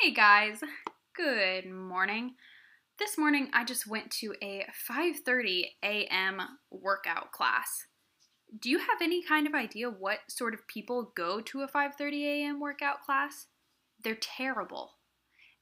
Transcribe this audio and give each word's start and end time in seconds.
Hey 0.00 0.12
guys, 0.12 0.60
good 1.16 1.68
morning. 1.68 2.36
This 3.00 3.18
morning 3.18 3.50
I 3.52 3.64
just 3.64 3.84
went 3.84 4.12
to 4.12 4.32
a 4.40 4.64
5:30 4.88 5.64
a.m. 5.82 6.40
workout 6.70 7.32
class. 7.32 7.86
Do 8.56 8.70
you 8.70 8.78
have 8.78 9.02
any 9.02 9.24
kind 9.24 9.48
of 9.48 9.54
idea 9.54 9.90
what 9.90 10.20
sort 10.28 10.54
of 10.54 10.68
people 10.68 11.12
go 11.16 11.40
to 11.40 11.62
a 11.62 11.68
5:30 11.68 12.22
a.m. 12.26 12.60
workout 12.60 13.02
class? 13.02 13.46
They're 14.04 14.14
terrible. 14.14 14.98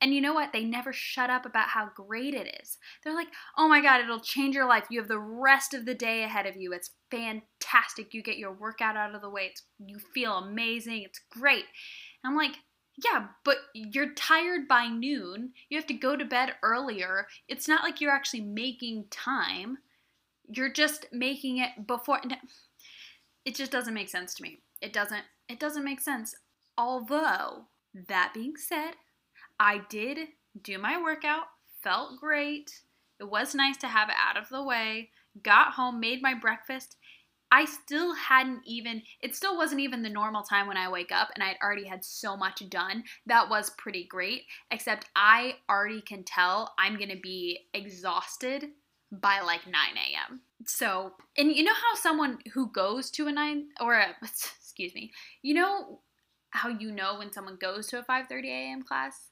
And 0.02 0.12
you 0.12 0.20
know 0.20 0.34
what? 0.34 0.52
They 0.52 0.64
never 0.64 0.92
shut 0.92 1.30
up 1.30 1.46
about 1.46 1.70
how 1.70 1.88
great 1.96 2.34
it 2.34 2.60
is. 2.62 2.76
They're 3.02 3.14
like, 3.14 3.28
"Oh 3.56 3.68
my 3.68 3.80
god, 3.80 4.02
it'll 4.02 4.20
change 4.20 4.54
your 4.54 4.68
life. 4.68 4.84
You 4.90 5.00
have 5.00 5.08
the 5.08 5.18
rest 5.18 5.72
of 5.72 5.86
the 5.86 5.94
day 5.94 6.24
ahead 6.24 6.44
of 6.44 6.56
you. 6.56 6.74
It's 6.74 6.90
fantastic. 7.10 8.12
You 8.12 8.22
get 8.22 8.36
your 8.36 8.52
workout 8.52 8.98
out 8.98 9.14
of 9.14 9.22
the 9.22 9.30
way. 9.30 9.46
It's, 9.46 9.62
you 9.78 9.98
feel 9.98 10.34
amazing. 10.34 11.04
It's 11.04 11.22
great." 11.30 11.64
And 12.22 12.30
I'm 12.30 12.36
like, 12.36 12.56
yeah, 13.04 13.28
but 13.44 13.58
you're 13.74 14.14
tired 14.14 14.66
by 14.66 14.86
noon. 14.86 15.52
You 15.68 15.76
have 15.76 15.86
to 15.88 15.94
go 15.94 16.16
to 16.16 16.24
bed 16.24 16.54
earlier. 16.62 17.26
It's 17.48 17.68
not 17.68 17.82
like 17.82 18.00
you're 18.00 18.10
actually 18.10 18.40
making 18.40 19.04
time. 19.10 19.78
You're 20.48 20.72
just 20.72 21.06
making 21.12 21.58
it 21.58 21.86
before 21.86 22.20
it 23.44 23.54
just 23.54 23.70
doesn't 23.70 23.94
make 23.94 24.08
sense 24.08 24.34
to 24.34 24.42
me. 24.42 24.60
It 24.80 24.92
doesn't 24.92 25.24
it 25.48 25.60
doesn't 25.60 25.84
make 25.84 26.00
sense. 26.00 26.34
Although, 26.78 27.66
that 28.08 28.32
being 28.34 28.56
said, 28.56 28.92
I 29.58 29.82
did 29.88 30.18
do 30.62 30.78
my 30.78 31.00
workout, 31.00 31.44
felt 31.82 32.20
great. 32.20 32.80
It 33.20 33.30
was 33.30 33.54
nice 33.54 33.76
to 33.78 33.86
have 33.86 34.08
it 34.08 34.16
out 34.18 34.36
of 34.36 34.48
the 34.48 34.62
way. 34.62 35.10
Got 35.42 35.72
home, 35.72 36.00
made 36.00 36.20
my 36.20 36.34
breakfast, 36.34 36.96
I 37.50 37.64
still 37.64 38.14
hadn't 38.14 38.62
even, 38.66 39.02
it 39.20 39.36
still 39.36 39.56
wasn't 39.56 39.80
even 39.80 40.02
the 40.02 40.10
normal 40.10 40.42
time 40.42 40.66
when 40.66 40.76
I 40.76 40.90
wake 40.90 41.12
up, 41.12 41.28
and 41.34 41.44
I'd 41.44 41.56
already 41.62 41.86
had 41.86 42.04
so 42.04 42.36
much 42.36 42.62
done. 42.68 43.04
That 43.26 43.48
was 43.48 43.70
pretty 43.70 44.04
great, 44.04 44.42
except 44.70 45.08
I 45.14 45.54
already 45.70 46.00
can 46.00 46.24
tell 46.24 46.74
I'm 46.78 46.98
gonna 46.98 47.20
be 47.22 47.68
exhausted 47.72 48.66
by 49.12 49.40
like 49.40 49.66
9 49.66 49.74
a.m. 49.74 50.40
So, 50.66 51.12
and 51.38 51.52
you 51.52 51.62
know 51.62 51.74
how 51.74 52.00
someone 52.00 52.38
who 52.52 52.70
goes 52.72 53.10
to 53.12 53.28
a 53.28 53.32
9 53.32 53.68
or 53.80 53.94
a, 53.94 54.08
excuse 54.22 54.94
me, 54.94 55.12
you 55.42 55.54
know 55.54 56.00
how 56.50 56.68
you 56.68 56.90
know 56.90 57.18
when 57.18 57.32
someone 57.32 57.56
goes 57.60 57.86
to 57.88 57.98
a 57.98 58.02
5:30 58.02 58.48
a.m. 58.48 58.82
class? 58.82 59.30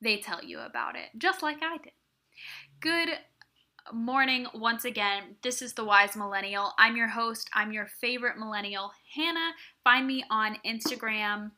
They 0.00 0.18
tell 0.18 0.44
you 0.44 0.60
about 0.60 0.94
it, 0.94 1.08
just 1.18 1.42
like 1.42 1.58
I 1.62 1.78
did. 1.78 1.92
Good 2.80 3.08
morning 3.92 4.46
once 4.54 4.84
again. 4.84 5.36
This 5.42 5.62
is 5.62 5.72
the 5.72 5.84
Wise 5.84 6.16
Millennial. 6.16 6.72
I'm 6.78 6.96
your 6.96 7.08
host. 7.08 7.48
I'm 7.54 7.72
your 7.72 7.86
favorite 7.86 8.38
millennial, 8.38 8.92
Hannah. 9.14 9.52
Find 9.84 10.06
me 10.06 10.24
on 10.30 10.58
Instagram 10.66 11.52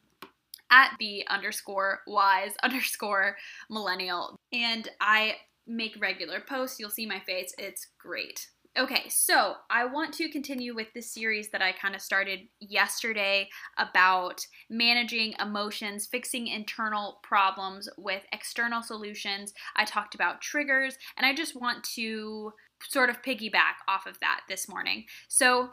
at 0.70 0.94
the 0.98 1.24
underscore 1.28 2.00
wise 2.06 2.52
underscore 2.62 3.36
millennial. 3.70 4.36
And 4.52 4.88
I 5.00 5.36
make 5.66 6.00
regular 6.00 6.40
posts. 6.40 6.78
You'll 6.78 6.90
see 6.90 7.06
my 7.06 7.20
face. 7.20 7.54
It's 7.58 7.88
great. 7.98 8.48
Okay, 8.78 9.08
so 9.08 9.54
I 9.70 9.86
want 9.86 10.14
to 10.14 10.30
continue 10.30 10.72
with 10.72 10.92
this 10.94 11.12
series 11.12 11.48
that 11.48 11.60
I 11.60 11.72
kind 11.72 11.96
of 11.96 12.00
started 12.00 12.42
yesterday 12.60 13.48
about 13.76 14.46
managing 14.70 15.34
emotions, 15.40 16.06
fixing 16.06 16.46
internal 16.46 17.18
problems 17.24 17.88
with 17.98 18.22
external 18.32 18.82
solutions. 18.82 19.52
I 19.74 19.84
talked 19.84 20.14
about 20.14 20.40
triggers, 20.40 20.96
and 21.16 21.26
I 21.26 21.34
just 21.34 21.60
want 21.60 21.82
to 21.96 22.52
sort 22.88 23.10
of 23.10 23.20
piggyback 23.20 23.82
off 23.88 24.06
of 24.06 24.20
that 24.20 24.42
this 24.48 24.68
morning. 24.68 25.06
So, 25.26 25.70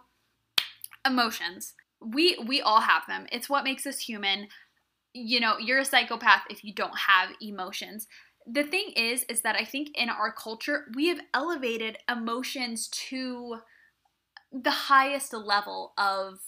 emotions. 1.05 1.75
We 2.01 2.37
we 2.47 2.59
all 2.59 2.81
have 2.81 3.03
them. 3.07 3.27
It's 3.31 3.49
what 3.49 3.63
makes 3.63 3.85
us 3.85 3.99
human. 3.99 4.47
You 5.13 5.39
know, 5.39 5.59
you're 5.59 5.79
a 5.79 5.85
psychopath 5.85 6.41
if 6.49 6.63
you 6.63 6.73
don't 6.73 6.97
have 6.97 7.29
emotions 7.39 8.07
the 8.45 8.63
thing 8.63 8.91
is 8.95 9.23
is 9.23 9.41
that 9.41 9.55
i 9.55 9.65
think 9.65 9.89
in 9.95 10.09
our 10.09 10.31
culture 10.31 10.85
we 10.95 11.07
have 11.07 11.19
elevated 11.33 11.97
emotions 12.09 12.87
to 12.87 13.57
the 14.51 14.71
highest 14.71 15.33
level 15.33 15.93
of 15.97 16.39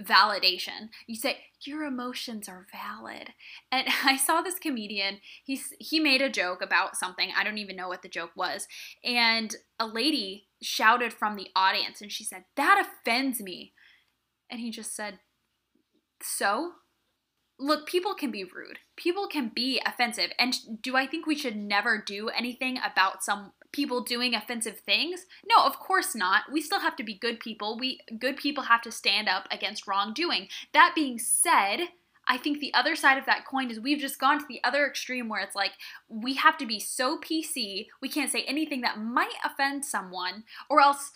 validation. 0.00 0.88
You 1.06 1.16
say 1.16 1.38
your 1.64 1.84
emotions 1.84 2.48
are 2.48 2.66
valid. 2.72 3.30
And 3.70 3.86
i 4.04 4.16
saw 4.16 4.40
this 4.40 4.58
comedian 4.58 5.18
he's 5.44 5.72
he 5.78 6.00
made 6.00 6.22
a 6.22 6.30
joke 6.30 6.62
about 6.62 6.96
something 6.96 7.30
i 7.36 7.44
don't 7.44 7.58
even 7.58 7.76
know 7.76 7.88
what 7.88 8.02
the 8.02 8.08
joke 8.08 8.32
was 8.36 8.66
and 9.04 9.54
a 9.78 9.86
lady 9.86 10.48
shouted 10.62 11.12
from 11.12 11.36
the 11.36 11.48
audience 11.54 12.00
and 12.00 12.10
she 12.10 12.24
said 12.24 12.44
that 12.56 12.84
offends 12.84 13.40
me. 13.40 13.72
And 14.50 14.60
he 14.60 14.70
just 14.70 14.94
said 14.94 15.20
so 16.22 16.72
look, 17.58 17.86
people 17.86 18.14
can 18.14 18.30
be 18.30 18.44
rude. 18.44 18.78
People 18.96 19.28
can 19.28 19.50
be 19.54 19.80
offensive. 19.86 20.30
And 20.38 20.82
do 20.82 20.96
I 20.96 21.06
think 21.06 21.26
we 21.26 21.36
should 21.36 21.56
never 21.56 22.02
do 22.04 22.28
anything 22.28 22.78
about 22.78 23.22
some 23.22 23.52
people 23.72 24.02
doing 24.02 24.34
offensive 24.34 24.80
things? 24.80 25.26
No, 25.48 25.64
of 25.64 25.78
course 25.78 26.14
not. 26.14 26.44
We 26.52 26.60
still 26.60 26.80
have 26.80 26.96
to 26.96 27.04
be 27.04 27.14
good 27.14 27.40
people. 27.40 27.78
We 27.78 28.00
good 28.18 28.36
people 28.36 28.64
have 28.64 28.82
to 28.82 28.90
stand 28.90 29.28
up 29.28 29.46
against 29.50 29.86
wrongdoing. 29.86 30.48
That 30.72 30.92
being 30.94 31.18
said, 31.18 31.88
I 32.26 32.38
think 32.38 32.58
the 32.58 32.74
other 32.74 32.96
side 32.96 33.18
of 33.18 33.26
that 33.26 33.46
coin 33.46 33.70
is 33.70 33.78
we've 33.78 33.98
just 33.98 34.18
gone 34.18 34.38
to 34.38 34.46
the 34.48 34.60
other 34.64 34.86
extreme 34.86 35.28
where 35.28 35.42
it's 35.42 35.56
like 35.56 35.72
we 36.08 36.34
have 36.34 36.56
to 36.58 36.66
be 36.66 36.80
so 36.80 37.18
PC, 37.18 37.86
we 38.00 38.08
can't 38.08 38.30
say 38.30 38.42
anything 38.44 38.80
that 38.80 38.98
might 38.98 39.34
offend 39.44 39.84
someone 39.84 40.44
or 40.70 40.80
else 40.80 41.12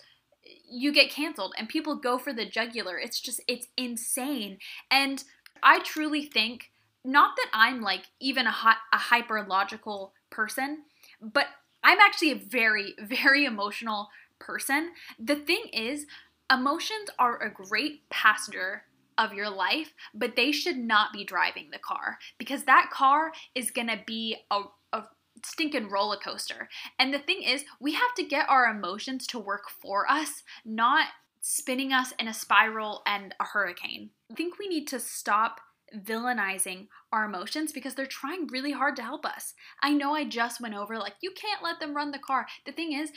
eh, 0.47 0.51
you 0.71 0.93
get 0.93 1.11
canceled 1.11 1.55
and 1.57 1.69
people 1.69 1.97
go 1.97 2.19
for 2.19 2.33
the 2.33 2.45
jugular. 2.45 2.99
It's 2.99 3.21
just 3.21 3.41
it's 3.49 3.69
insane. 3.77 4.59
And 4.91 5.25
I 5.63 5.81
truly 5.81 6.25
think 6.25 6.71
not 7.05 7.37
that 7.37 7.49
I'm 7.53 7.81
like 7.81 8.07
even 8.21 8.47
a, 8.47 8.55
a 8.93 8.97
hyper 8.97 9.45
logical 9.49 10.13
person, 10.31 10.85
but 11.21 11.47
I'm 11.83 11.99
actually 12.01 12.33
a 12.33 12.37
very, 12.37 12.95
very 13.03 13.45
emotional 13.45 14.09
person. 14.39 14.91
The 15.19 15.37
thing 15.37 15.65
is, 15.73 16.07
emotions 16.53 17.11
are 17.19 17.41
a 17.43 17.51
great 17.51 18.09
passenger 18.11 18.85
of 19.17 19.33
your 19.33 19.51
life, 19.51 19.95
but 20.15 20.37
they 20.37 20.53
should 20.53 20.77
not 20.77 21.13
be 21.13 21.25
driving 21.25 21.71
the 21.71 21.79
car 21.79 22.19
because 22.39 22.65
that 22.65 22.91
car 22.93 23.33
is 23.55 23.71
gonna 23.71 24.01
be 24.07 24.37
a, 24.51 24.63
a 24.93 25.05
stinking 25.45 25.89
roller 25.89 26.17
coaster. 26.17 26.69
And 26.99 27.13
the 27.13 27.19
thing 27.19 27.43
is, 27.43 27.65
we 27.81 27.93
have 27.93 28.15
to 28.17 28.23
get 28.23 28.49
our 28.49 28.67
emotions 28.67 29.27
to 29.29 29.39
work 29.39 29.69
for 29.69 30.09
us, 30.11 30.43
not 30.65 31.09
spinning 31.41 31.93
us 31.93 32.13
in 32.19 32.29
a 32.29 32.35
spiral 32.35 33.03
and 33.07 33.35
a 33.41 33.45
hurricane. 33.45 34.11
I 34.31 34.35
think 34.35 34.59
we 34.59 34.69
need 34.69 34.87
to 34.89 35.01
stop 35.01 35.61
villainizing 35.95 36.89
our 37.13 37.25
emotions 37.25 37.73
because 37.73 37.95
they're 37.95 38.07
trying 38.07 38.47
really 38.49 38.73
hard 38.73 38.97
to 38.97 39.03
help 39.03 39.25
us. 39.25 39.55
I 39.83 39.95
know 39.95 40.15
I 40.15 40.25
just 40.25 40.61
went 40.61 40.75
over 40.75 40.99
like 40.99 41.15
you 41.23 41.31
can't 41.31 41.63
let 41.63 41.81
them 41.81 41.97
run 41.97 42.11
the 42.11 42.19
car. 42.19 42.47
The 42.67 42.73
thing 42.73 42.93
is 42.93 43.11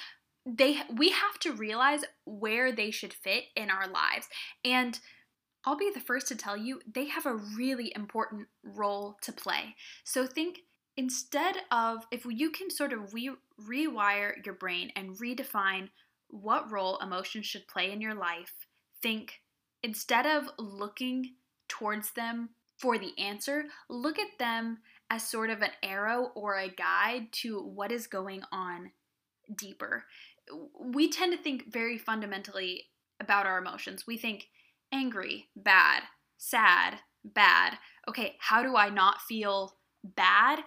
they 0.45 0.81
we 0.95 1.09
have 1.09 1.37
to 1.41 1.53
realize 1.53 2.03
where 2.25 2.71
they 2.71 2.91
should 2.91 3.13
fit 3.13 3.45
in 3.55 3.69
our 3.69 3.87
lives. 3.87 4.27
And 4.63 4.99
I'll 5.65 5.77
be 5.77 5.91
the 5.93 5.99
first 5.99 6.27
to 6.29 6.35
tell 6.35 6.57
you 6.57 6.81
they 6.91 7.05
have 7.05 7.25
a 7.25 7.35
really 7.35 7.91
important 7.95 8.47
role 8.63 9.17
to 9.21 9.31
play. 9.31 9.75
So 10.03 10.25
think 10.25 10.59
instead 10.97 11.57
of 11.71 12.05
if 12.11 12.25
you 12.25 12.49
can 12.49 12.69
sort 12.69 12.93
of 12.93 13.13
re- 13.13 13.35
rewire 13.61 14.43
your 14.45 14.55
brain 14.55 14.91
and 14.95 15.17
redefine 15.17 15.89
what 16.31 16.71
role 16.71 16.97
emotions 16.99 17.45
should 17.45 17.67
play 17.67 17.91
in 17.91 18.01
your 18.01 18.15
life, 18.15 18.67
think 19.01 19.41
instead 19.83 20.25
of 20.25 20.49
looking 20.57 21.35
towards 21.67 22.11
them 22.11 22.49
for 22.77 22.97
the 22.97 23.17
answer, 23.17 23.65
look 23.89 24.17
at 24.17 24.39
them 24.39 24.79
as 25.09 25.27
sort 25.27 25.49
of 25.49 25.61
an 25.61 25.71
arrow 25.83 26.31
or 26.35 26.57
a 26.57 26.69
guide 26.69 27.27
to 27.31 27.61
what 27.61 27.91
is 27.91 28.07
going 28.07 28.41
on 28.51 28.91
deeper. 29.55 30.05
We 30.79 31.09
tend 31.09 31.33
to 31.33 31.41
think 31.41 31.71
very 31.71 31.97
fundamentally 31.97 32.85
about 33.19 33.45
our 33.45 33.59
emotions. 33.59 34.07
We 34.07 34.17
think 34.17 34.47
angry, 34.91 35.49
bad, 35.55 36.03
sad, 36.37 36.99
bad. 37.23 37.77
Okay, 38.07 38.35
how 38.39 38.63
do 38.63 38.75
I 38.75 38.89
not 38.89 39.21
feel 39.21 39.77
bad? 40.03 40.59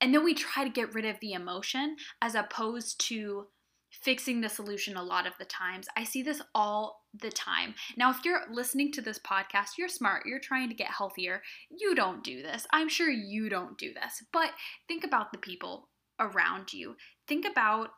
And 0.00 0.14
then 0.14 0.24
we 0.24 0.34
try 0.34 0.64
to 0.64 0.70
get 0.70 0.94
rid 0.94 1.04
of 1.04 1.18
the 1.20 1.32
emotion 1.32 1.96
as 2.20 2.34
opposed 2.34 3.00
to 3.08 3.46
fixing 3.90 4.40
the 4.40 4.48
solution 4.48 4.96
a 4.96 5.02
lot 5.02 5.26
of 5.26 5.32
the 5.38 5.44
times. 5.44 5.88
I 5.96 6.04
see 6.04 6.22
this 6.22 6.42
all 6.54 7.04
the 7.18 7.30
time. 7.30 7.74
Now, 7.96 8.10
if 8.10 8.24
you're 8.24 8.42
listening 8.50 8.92
to 8.92 9.00
this 9.00 9.18
podcast, 9.18 9.78
you're 9.78 9.88
smart, 9.88 10.26
you're 10.26 10.40
trying 10.40 10.68
to 10.68 10.74
get 10.74 10.88
healthier, 10.88 11.42
you 11.70 11.94
don't 11.94 12.22
do 12.22 12.42
this. 12.42 12.66
I'm 12.72 12.88
sure 12.88 13.10
you 13.10 13.48
don't 13.48 13.78
do 13.78 13.92
this. 13.94 14.22
But 14.32 14.50
think 14.86 15.04
about 15.04 15.32
the 15.32 15.38
people 15.38 15.88
around 16.20 16.72
you. 16.72 16.96
Think 17.26 17.46
about 17.46 17.90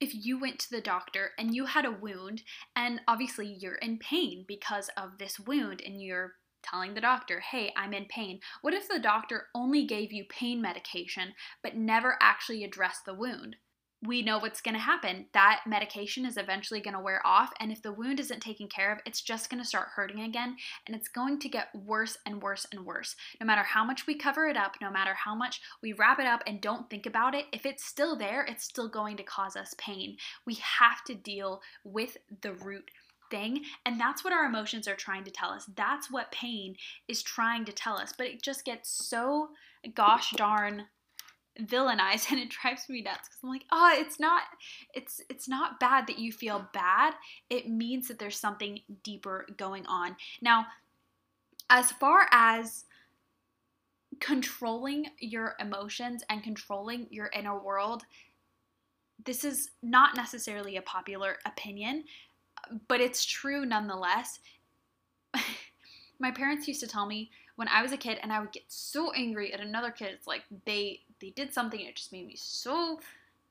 if 0.00 0.14
you 0.14 0.40
went 0.40 0.58
to 0.60 0.70
the 0.70 0.80
doctor 0.80 1.30
and 1.38 1.54
you 1.54 1.66
had 1.66 1.84
a 1.84 1.90
wound, 1.90 2.42
and 2.74 3.00
obviously 3.06 3.46
you're 3.46 3.74
in 3.76 3.98
pain 3.98 4.44
because 4.48 4.90
of 4.96 5.18
this 5.18 5.38
wound, 5.38 5.82
and 5.84 6.02
you're 6.02 6.32
telling 6.62 6.94
the 6.94 7.00
doctor, 7.00 7.40
hey, 7.40 7.72
I'm 7.76 7.92
in 7.92 8.06
pain. 8.06 8.40
What 8.62 8.74
if 8.74 8.88
the 8.88 8.98
doctor 8.98 9.46
only 9.54 9.86
gave 9.86 10.12
you 10.12 10.24
pain 10.28 10.60
medication 10.60 11.32
but 11.62 11.76
never 11.76 12.16
actually 12.20 12.64
addressed 12.64 13.04
the 13.04 13.14
wound? 13.14 13.56
We 14.02 14.22
know 14.22 14.38
what's 14.38 14.60
going 14.60 14.74
to 14.74 14.80
happen. 14.80 15.26
That 15.34 15.60
medication 15.66 16.24
is 16.24 16.36
eventually 16.36 16.80
going 16.80 16.94
to 16.94 17.00
wear 17.00 17.20
off. 17.24 17.52
And 17.60 17.70
if 17.70 17.82
the 17.82 17.92
wound 17.92 18.18
isn't 18.18 18.40
taken 18.40 18.66
care 18.66 18.92
of, 18.92 18.98
it's 19.04 19.20
just 19.20 19.50
going 19.50 19.62
to 19.62 19.68
start 19.68 19.88
hurting 19.94 20.20
again. 20.20 20.56
And 20.86 20.96
it's 20.96 21.08
going 21.08 21.38
to 21.40 21.48
get 21.48 21.68
worse 21.74 22.16
and 22.24 22.40
worse 22.40 22.66
and 22.72 22.86
worse. 22.86 23.14
No 23.40 23.46
matter 23.46 23.62
how 23.62 23.84
much 23.84 24.06
we 24.06 24.14
cover 24.14 24.46
it 24.46 24.56
up, 24.56 24.76
no 24.80 24.90
matter 24.90 25.12
how 25.14 25.34
much 25.34 25.60
we 25.82 25.92
wrap 25.92 26.18
it 26.18 26.26
up 26.26 26.42
and 26.46 26.60
don't 26.60 26.88
think 26.88 27.04
about 27.04 27.34
it, 27.34 27.46
if 27.52 27.66
it's 27.66 27.84
still 27.84 28.16
there, 28.16 28.44
it's 28.44 28.64
still 28.64 28.88
going 28.88 29.18
to 29.18 29.22
cause 29.22 29.54
us 29.54 29.74
pain. 29.76 30.16
We 30.46 30.54
have 30.54 31.04
to 31.06 31.14
deal 31.14 31.60
with 31.84 32.16
the 32.40 32.54
root 32.54 32.90
thing. 33.30 33.64
And 33.84 34.00
that's 34.00 34.24
what 34.24 34.32
our 34.32 34.44
emotions 34.44 34.88
are 34.88 34.96
trying 34.96 35.24
to 35.24 35.30
tell 35.30 35.50
us. 35.50 35.68
That's 35.76 36.10
what 36.10 36.32
pain 36.32 36.76
is 37.06 37.22
trying 37.22 37.64
to 37.66 37.72
tell 37.72 37.98
us. 37.98 38.14
But 38.16 38.28
it 38.28 38.42
just 38.42 38.64
gets 38.64 38.90
so 38.90 39.50
gosh 39.94 40.32
darn 40.32 40.86
villainized 41.66 42.26
and 42.30 42.40
it 42.40 42.50
drives 42.50 42.88
me 42.88 43.02
nuts 43.02 43.28
because 43.28 43.40
I'm 43.42 43.50
like, 43.50 43.64
oh, 43.70 43.94
it's 43.94 44.18
not 44.20 44.42
it's 44.94 45.20
it's 45.28 45.48
not 45.48 45.80
bad 45.80 46.06
that 46.06 46.18
you 46.18 46.32
feel 46.32 46.68
bad. 46.72 47.14
It 47.48 47.68
means 47.68 48.08
that 48.08 48.18
there's 48.18 48.38
something 48.38 48.80
deeper 49.02 49.46
going 49.56 49.86
on. 49.86 50.16
Now, 50.40 50.66
as 51.68 51.92
far 51.92 52.28
as 52.32 52.84
controlling 54.20 55.06
your 55.18 55.54
emotions 55.60 56.22
and 56.28 56.42
controlling 56.42 57.06
your 57.10 57.30
inner 57.34 57.58
world, 57.58 58.02
this 59.24 59.44
is 59.44 59.70
not 59.82 60.16
necessarily 60.16 60.76
a 60.76 60.82
popular 60.82 61.38
opinion, 61.46 62.04
but 62.88 63.00
it's 63.00 63.24
true 63.24 63.64
nonetheless. 63.64 64.40
My 66.18 66.30
parents 66.30 66.68
used 66.68 66.80
to 66.80 66.86
tell 66.86 67.06
me 67.06 67.30
when 67.56 67.68
I 67.68 67.82
was 67.82 67.92
a 67.92 67.96
kid 67.96 68.18
and 68.22 68.32
I 68.32 68.40
would 68.40 68.52
get 68.52 68.64
so 68.68 69.12
angry 69.12 69.52
at 69.52 69.60
another 69.60 69.90
kid, 69.90 70.12
it's 70.12 70.26
like 70.26 70.42
they 70.64 71.00
they 71.20 71.30
did 71.30 71.52
something 71.52 71.80
it 71.80 71.96
just 71.96 72.12
made 72.12 72.26
me 72.26 72.36
so 72.36 73.00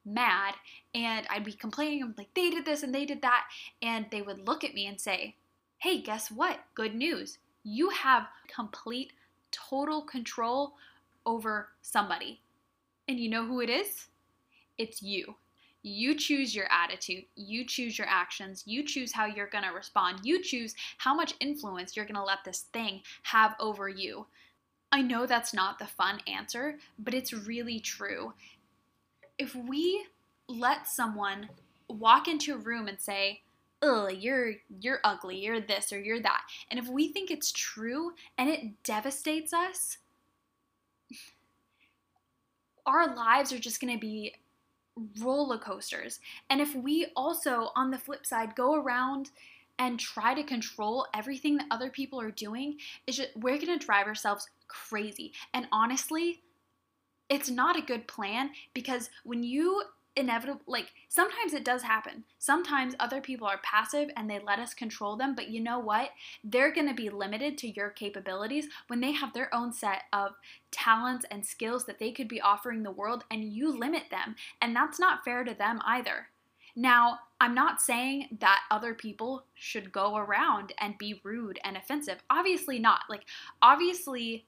mad 0.05 0.55
and 0.93 1.27
I'd 1.29 1.43
be 1.43 1.53
complaining 1.53 2.03
I'm 2.03 2.15
like 2.17 2.33
they 2.33 2.49
did 2.49 2.65
this 2.65 2.83
and 2.83 2.93
they 2.93 3.05
did 3.05 3.21
that 3.21 3.45
and 3.81 4.05
they 4.11 4.21
would 4.21 4.47
look 4.47 4.63
at 4.63 4.73
me 4.73 4.87
and 4.87 4.99
say, 4.99 5.35
"Hey, 5.77 6.01
guess 6.01 6.31
what? 6.31 6.59
Good 6.73 6.95
news. 6.95 7.37
You 7.63 7.89
have 7.89 8.27
complete 8.53 9.13
total 9.51 10.01
control 10.01 10.73
over 11.25 11.69
somebody." 11.81 12.41
And 13.07 13.19
you 13.19 13.29
know 13.29 13.45
who 13.45 13.61
it 13.61 13.69
is? 13.69 14.07
It's 14.77 15.01
you. 15.01 15.35
You 15.81 16.15
choose 16.15 16.53
your 16.53 16.67
attitude, 16.71 17.23
you 17.35 17.65
choose 17.65 17.97
your 17.97 18.07
actions, 18.07 18.63
you 18.65 18.83
choose 18.83 19.13
how 19.13 19.25
you're 19.25 19.47
going 19.47 19.63
to 19.63 19.69
respond, 19.69 20.19
you 20.23 20.43
choose 20.43 20.75
how 20.97 21.15
much 21.15 21.33
influence 21.39 21.95
you're 21.95 22.05
going 22.05 22.15
to 22.15 22.23
let 22.23 22.43
this 22.43 22.65
thing 22.73 23.01
have 23.23 23.55
over 23.61 23.87
you. 23.87 24.27
I 24.91 25.01
know 25.01 25.25
that's 25.25 25.53
not 25.53 25.79
the 25.79 25.87
fun 25.87 26.19
answer, 26.27 26.79
but 26.97 27.13
it's 27.13 27.33
really 27.33 27.79
true. 27.79 28.33
If 29.37 29.55
we 29.55 30.05
let 30.47 30.87
someone 30.87 31.49
walk 31.87 32.27
into 32.27 32.55
a 32.55 32.57
room 32.57 32.87
and 32.87 32.99
say, 32.99 33.43
"Ugh, 33.81 34.11
you're 34.13 34.55
you're 34.81 34.99
ugly, 35.03 35.37
you're 35.37 35.61
this 35.61 35.93
or 35.93 35.99
you're 35.99 36.21
that," 36.21 36.43
and 36.69 36.79
if 36.79 36.87
we 36.87 37.13
think 37.13 37.31
it's 37.31 37.51
true 37.51 38.13
and 38.37 38.49
it 38.49 38.83
devastates 38.83 39.53
us, 39.53 39.99
our 42.85 43.15
lives 43.15 43.53
are 43.53 43.59
just 43.59 43.79
going 43.79 43.93
to 43.93 43.99
be 43.99 44.35
roller 45.19 45.57
coasters. 45.57 46.19
And 46.49 46.59
if 46.59 46.75
we 46.75 47.07
also, 47.15 47.71
on 47.75 47.91
the 47.91 47.97
flip 47.97 48.25
side, 48.25 48.55
go 48.55 48.75
around 48.75 49.31
and 49.79 49.99
try 49.99 50.33
to 50.33 50.43
control 50.43 51.07
everything 51.15 51.57
that 51.57 51.67
other 51.71 51.89
people 51.89 52.21
are 52.21 52.31
doing, 52.31 52.77
is 53.07 53.17
just, 53.17 53.29
we're 53.35 53.57
going 53.57 53.79
to 53.79 53.85
drive 53.85 54.05
ourselves 54.05 54.47
crazy. 54.67 55.33
And 55.53 55.67
honestly, 55.71 56.41
it's 57.29 57.49
not 57.49 57.77
a 57.77 57.81
good 57.81 58.07
plan 58.07 58.51
because 58.73 59.09
when 59.23 59.43
you 59.43 59.83
inevitable 60.15 60.61
like 60.67 60.91
sometimes 61.07 61.53
it 61.53 61.63
does 61.63 61.83
happen. 61.83 62.23
Sometimes 62.39 62.95
other 62.99 63.21
people 63.21 63.47
are 63.47 63.59
passive 63.63 64.09
and 64.17 64.29
they 64.29 64.39
let 64.39 64.59
us 64.59 64.73
control 64.73 65.15
them 65.15 65.33
but 65.35 65.49
you 65.49 65.61
know 65.61 65.79
what? 65.79 66.09
They're 66.43 66.73
going 66.73 66.87
to 66.87 66.93
be 66.93 67.09
limited 67.09 67.57
to 67.59 67.69
your 67.69 67.89
capabilities 67.89 68.67
when 68.87 68.99
they 68.99 69.13
have 69.13 69.33
their 69.33 69.53
own 69.53 69.71
set 69.71 70.03
of 70.11 70.31
talents 70.71 71.25
and 71.31 71.45
skills 71.45 71.85
that 71.85 71.99
they 71.99 72.11
could 72.11 72.27
be 72.27 72.41
offering 72.41 72.83
the 72.83 72.91
world 72.91 73.23
and 73.31 73.43
you 73.43 73.71
limit 73.71 74.03
them 74.11 74.35
and 74.61 74.75
that's 74.75 74.99
not 74.99 75.23
fair 75.23 75.43
to 75.43 75.53
them 75.53 75.79
either 75.85 76.27
now, 76.79 77.19
I'm 77.41 77.53
not 77.53 77.81
saying 77.81 78.37
that 78.39 78.61
other 78.71 78.93
people 78.93 79.43
should 79.53 79.91
go 79.91 80.15
around 80.15 80.71
and 80.79 80.97
be 80.97 81.19
rude 81.25 81.59
and 81.61 81.75
offensive. 81.75 82.23
Obviously 82.29 82.79
not. 82.79 83.01
Like, 83.09 83.25
obviously, 83.61 84.45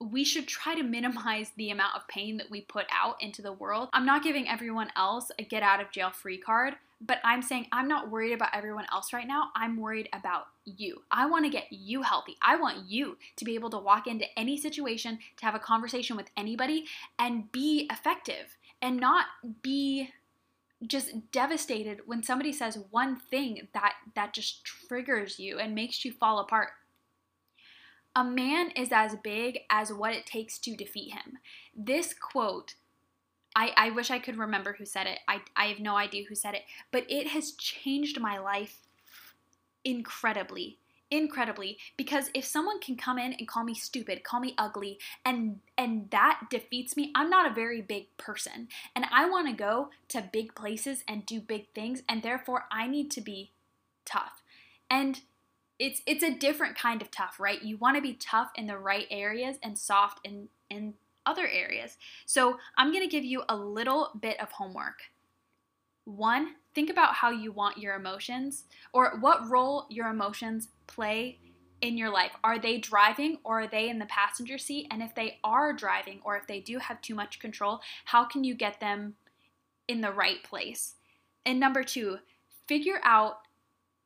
we 0.00 0.24
should 0.24 0.48
try 0.48 0.74
to 0.74 0.82
minimize 0.82 1.50
the 1.58 1.70
amount 1.70 1.94
of 1.94 2.08
pain 2.08 2.38
that 2.38 2.50
we 2.50 2.62
put 2.62 2.86
out 2.90 3.22
into 3.22 3.42
the 3.42 3.52
world. 3.52 3.90
I'm 3.92 4.06
not 4.06 4.22
giving 4.22 4.48
everyone 4.48 4.90
else 4.96 5.30
a 5.38 5.42
get 5.42 5.62
out 5.62 5.78
of 5.78 5.90
jail 5.90 6.10
free 6.10 6.38
card, 6.38 6.74
but 7.02 7.18
I'm 7.22 7.42
saying 7.42 7.66
I'm 7.70 7.86
not 7.86 8.10
worried 8.10 8.32
about 8.32 8.56
everyone 8.56 8.86
else 8.90 9.12
right 9.12 9.28
now. 9.28 9.50
I'm 9.54 9.76
worried 9.76 10.08
about 10.14 10.46
you. 10.64 11.02
I 11.10 11.26
want 11.26 11.44
to 11.44 11.50
get 11.50 11.66
you 11.70 12.00
healthy. 12.00 12.38
I 12.40 12.56
want 12.56 12.88
you 12.88 13.18
to 13.36 13.44
be 13.44 13.56
able 13.56 13.70
to 13.70 13.78
walk 13.78 14.06
into 14.06 14.24
any 14.38 14.56
situation, 14.56 15.18
to 15.36 15.44
have 15.44 15.54
a 15.54 15.58
conversation 15.60 16.16
with 16.16 16.30
anybody, 16.34 16.86
and 17.18 17.52
be 17.52 17.86
effective 17.92 18.56
and 18.80 18.98
not 18.98 19.26
be 19.62 20.10
just 20.86 21.30
devastated 21.32 22.00
when 22.06 22.22
somebody 22.22 22.52
says 22.52 22.78
one 22.90 23.16
thing 23.16 23.68
that 23.74 23.94
that 24.14 24.32
just 24.32 24.64
triggers 24.64 25.38
you 25.38 25.58
and 25.58 25.74
makes 25.74 26.04
you 26.04 26.12
fall 26.12 26.38
apart. 26.38 26.70
A 28.14 28.24
man 28.24 28.70
is 28.72 28.90
as 28.92 29.16
big 29.22 29.60
as 29.70 29.92
what 29.92 30.12
it 30.12 30.26
takes 30.26 30.58
to 30.60 30.76
defeat 30.76 31.12
him. 31.12 31.38
This 31.76 32.14
quote, 32.14 32.74
I, 33.54 33.72
I 33.76 33.90
wish 33.90 34.10
I 34.10 34.18
could 34.18 34.36
remember 34.36 34.74
who 34.78 34.84
said 34.84 35.06
it. 35.06 35.20
I, 35.28 35.40
I 35.56 35.66
have 35.66 35.80
no 35.80 35.96
idea 35.96 36.24
who 36.28 36.34
said 36.34 36.54
it, 36.54 36.62
but 36.90 37.04
it 37.08 37.28
has 37.28 37.52
changed 37.52 38.20
my 38.20 38.38
life 38.38 38.80
incredibly 39.84 40.78
incredibly 41.10 41.78
because 41.96 42.30
if 42.34 42.44
someone 42.44 42.80
can 42.80 42.96
come 42.96 43.18
in 43.18 43.32
and 43.32 43.48
call 43.48 43.64
me 43.64 43.74
stupid, 43.74 44.24
call 44.24 44.40
me 44.40 44.54
ugly, 44.58 44.98
and 45.24 45.60
and 45.76 46.10
that 46.10 46.42
defeats 46.50 46.96
me, 46.96 47.12
I'm 47.14 47.30
not 47.30 47.50
a 47.50 47.54
very 47.54 47.80
big 47.80 48.16
person. 48.16 48.68
And 48.94 49.06
I 49.12 49.28
want 49.28 49.48
to 49.48 49.54
go 49.54 49.90
to 50.08 50.28
big 50.32 50.54
places 50.54 51.04
and 51.08 51.26
do 51.26 51.40
big 51.40 51.72
things, 51.74 52.02
and 52.08 52.22
therefore 52.22 52.64
I 52.70 52.86
need 52.86 53.10
to 53.12 53.20
be 53.20 53.52
tough. 54.04 54.42
And 54.90 55.20
it's 55.78 56.02
it's 56.06 56.22
a 56.22 56.34
different 56.34 56.76
kind 56.76 57.02
of 57.02 57.10
tough, 57.10 57.38
right? 57.38 57.62
You 57.62 57.76
want 57.76 57.96
to 57.96 58.02
be 58.02 58.14
tough 58.14 58.50
in 58.54 58.66
the 58.66 58.78
right 58.78 59.06
areas 59.10 59.56
and 59.62 59.78
soft 59.78 60.20
in 60.24 60.48
in 60.68 60.94
other 61.24 61.46
areas. 61.46 61.96
So, 62.26 62.58
I'm 62.76 62.90
going 62.90 63.04
to 63.04 63.10
give 63.10 63.24
you 63.24 63.42
a 63.48 63.56
little 63.56 64.10
bit 64.18 64.40
of 64.40 64.50
homework. 64.52 65.02
One, 66.04 66.54
think 66.78 66.90
about 66.90 67.14
how 67.14 67.28
you 67.28 67.50
want 67.50 67.76
your 67.76 67.96
emotions 67.96 68.62
or 68.92 69.18
what 69.18 69.50
role 69.50 69.86
your 69.90 70.06
emotions 70.06 70.68
play 70.86 71.40
in 71.80 71.98
your 71.98 72.08
life? 72.08 72.30
Are 72.44 72.56
they 72.56 72.78
driving 72.78 73.38
or 73.42 73.62
are 73.62 73.66
they 73.66 73.88
in 73.88 73.98
the 73.98 74.06
passenger 74.06 74.58
seat? 74.58 74.86
And 74.92 75.02
if 75.02 75.12
they 75.12 75.40
are 75.42 75.72
driving 75.72 76.20
or 76.22 76.36
if 76.36 76.46
they 76.46 76.60
do 76.60 76.78
have 76.78 77.02
too 77.02 77.16
much 77.16 77.40
control, 77.40 77.80
how 78.04 78.24
can 78.24 78.44
you 78.44 78.54
get 78.54 78.78
them 78.78 79.14
in 79.88 80.02
the 80.02 80.12
right 80.12 80.40
place? 80.44 80.94
And 81.44 81.58
number 81.58 81.82
two, 81.82 82.18
figure 82.68 83.00
out 83.02 83.38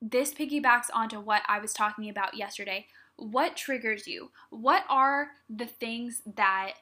this 0.01 0.33
piggybacks 0.33 0.87
onto 0.95 1.21
what 1.21 1.43
I 1.47 1.59
was 1.59 1.75
talking 1.75 2.09
about 2.09 2.39
yesterday. 2.39 2.87
What 3.17 3.55
triggers 3.55 4.07
you? 4.07 4.31
What 4.49 4.85
are 4.89 5.33
the 5.51 5.67
things 5.67 6.23
that 6.37 6.73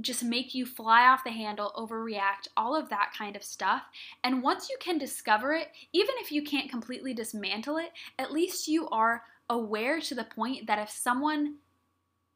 just 0.00 0.22
make 0.22 0.54
you 0.54 0.66
fly 0.66 1.06
off 1.06 1.24
the 1.24 1.30
handle, 1.30 1.72
overreact, 1.76 2.48
all 2.56 2.76
of 2.76 2.88
that 2.90 3.12
kind 3.16 3.36
of 3.36 3.42
stuff. 3.42 3.82
And 4.22 4.42
once 4.42 4.68
you 4.68 4.76
can 4.80 4.98
discover 4.98 5.52
it, 5.54 5.68
even 5.92 6.14
if 6.18 6.30
you 6.30 6.42
can't 6.42 6.70
completely 6.70 7.14
dismantle 7.14 7.78
it, 7.78 7.92
at 8.18 8.32
least 8.32 8.68
you 8.68 8.88
are 8.90 9.22
aware 9.48 10.00
to 10.00 10.14
the 10.14 10.24
point 10.24 10.66
that 10.66 10.78
if 10.78 10.90
someone 10.90 11.56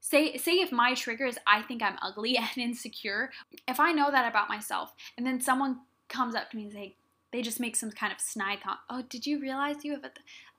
say 0.02 0.37
say 0.38 0.52
if 0.52 0.73
my 0.73 0.95
trigger 0.95 1.26
is 1.26 1.38
I 1.47 1.61
think 1.62 1.83
I'm 1.83 1.99
ugly 2.00 2.37
and 2.38 2.57
insecure, 2.57 3.31
if 3.69 3.79
I 3.81 3.93
know 3.93 4.11
that 4.11 4.29
about 4.29 4.49
myself 4.49 4.95
and 5.17 5.26
then 5.26 5.40
someone 5.40 5.81
comes 6.09 6.35
up 6.35 6.50
to 6.50 6.57
me 6.57 6.64
and 6.64 6.73
say 6.73 6.97
they 7.33 7.43
just 7.43 7.61
make 7.61 7.76
some 7.76 7.93
kind 7.93 8.12
of 8.12 8.21
snide 8.21 8.61
comment. 8.61 8.81
Oh, 8.90 9.02
did 9.09 9.25
you 9.25 9.40
realize 9.40 9.85
you 9.85 9.93
have 9.93 10.05
a, 10.05 10.11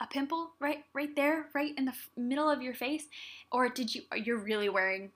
a 0.01 0.07
pimple 0.07 0.51
right 0.59 0.85
right 0.93 1.15
there, 1.15 1.47
right 1.53 1.73
in 1.77 1.85
the 1.85 1.93
middle 2.15 2.49
of 2.49 2.61
your 2.61 2.73
face? 2.73 3.05
Or 3.51 3.69
did 3.69 3.93
you 3.93 4.03
you're 4.15 4.37
really 4.37 4.69
wearing 4.69 5.11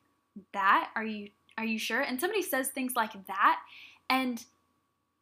that? 0.53 0.89
Are 0.95 1.03
you 1.03 1.29
are 1.57 1.65
you 1.65 1.79
sure? 1.79 2.01
And 2.01 2.19
somebody 2.19 2.41
says 2.41 2.69
things 2.69 2.93
like 2.95 3.27
that. 3.27 3.59
And 4.09 4.43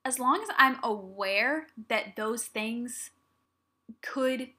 as 0.05 0.19
long 0.19 0.41
as 0.41 0.49
I'm 0.57 0.77
aware 0.83 1.67
that 1.89 2.15
those 2.15 2.43
things 2.43 3.11
could, 4.01 4.49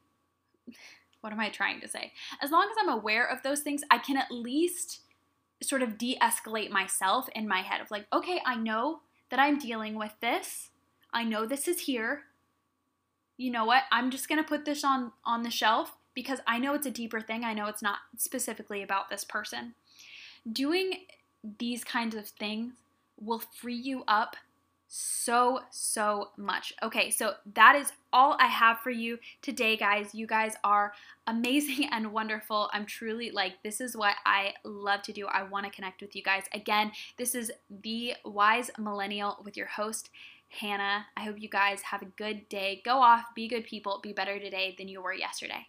what 1.21 1.33
am 1.33 1.41
I 1.41 1.49
trying 1.49 1.81
to 1.81 1.89
say? 1.89 2.13
As 2.41 2.51
long 2.51 2.69
as 2.71 2.77
I'm 2.81 2.89
aware 2.89 3.27
of 3.27 3.43
those 3.43 3.61
things, 3.61 3.83
I 3.91 3.99
can 3.99 4.17
at 4.17 4.31
least 4.31 5.01
sort 5.63 5.83
of 5.83 5.99
de 5.99 6.17
escalate 6.21 6.71
myself 6.71 7.29
in 7.35 7.49
my 7.49 7.61
head 7.61 7.81
of 7.81 7.91
like, 7.91 8.07
okay, 8.13 8.41
I 8.47 8.57
know 8.57 9.01
that 9.31 9.41
I'm 9.41 9.59
dealing 9.59 9.95
with 9.95 10.13
this. 10.21 10.71
I 11.13 11.25
know 11.25 11.47
this 11.47 11.69
is 11.69 11.81
here. 11.81 12.23
You 13.37 13.51
know 13.51 13.65
what? 13.65 13.85
I'm 13.91 14.11
just 14.11 14.29
going 14.29 14.43
to 14.43 14.49
put 14.49 14.65
this 14.65 14.85
on 14.85 15.13
on 15.25 15.43
the 15.43 15.51
shelf 15.51 15.97
because 16.15 16.39
I 16.47 16.59
know 16.59 16.75
it's 16.75 16.87
a 16.87 16.91
deeper 16.91 17.21
thing. 17.21 17.45
I 17.45 17.55
know 17.55 17.67
it's 17.67 17.83
not 17.83 17.99
specifically 18.17 18.83
about 18.83 19.11
this 19.11 19.25
person. 19.25 19.75
Doing 20.51 20.93
these 21.59 21.85
kinds 21.85 22.15
of 22.15 22.27
things 22.29 22.75
will 23.21 23.43
free 23.61 23.75
you 23.77 24.05
up 24.09 24.37
so, 24.97 25.61
so 25.71 26.31
much. 26.37 26.73
Okay, 26.83 27.11
so 27.11 27.33
that 27.55 27.75
is 27.75 27.91
all 28.13 28.37
I 28.39 28.47
have 28.47 28.79
for 28.79 28.91
you 28.91 29.19
today, 29.43 29.77
guys. 29.77 30.15
You 30.15 30.27
guys 30.27 30.55
are 30.63 30.93
amazing 31.27 31.89
and 31.91 32.13
wonderful. 32.13 32.71
I'm 32.73 32.87
truly 32.87 33.31
like, 33.31 33.55
this 33.65 33.81
is 33.81 33.97
what 33.97 34.15
I 34.25 34.55
love 34.63 35.03
to 35.03 35.13
do. 35.13 35.27
I 35.27 35.43
want 35.43 35.67
to 35.67 35.73
connect 35.73 36.01
with 36.01 36.15
you 36.15 36.23
guys. 36.23 36.45
Again, 36.53 36.93
this 37.17 37.35
is 37.35 37.51
The 37.83 38.15
Wise 38.25 38.71
Millennial 38.79 39.39
with 39.45 39.57
your 39.57 39.67
host, 39.67 40.11
Hannah. 40.49 41.07
I 41.17 41.25
hope 41.25 41.41
you 41.41 41.49
guys 41.49 41.83
have 41.83 42.03
a 42.03 42.07
good 42.17 42.49
day. 42.49 42.81
Go 42.85 42.99
off, 42.99 43.35
be 43.35 43.49
good 43.49 43.65
people, 43.65 43.99
be 44.01 44.13
better 44.13 44.39
today 44.39 44.77
than 44.79 44.87
you 44.87 45.03
were 45.03 45.13
yesterday. 45.13 45.67